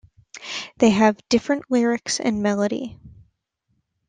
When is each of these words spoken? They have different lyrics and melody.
They 0.79 0.89
have 0.89 1.21
different 1.29 1.65
lyrics 1.69 2.19
and 2.19 2.41
melody. 2.41 2.97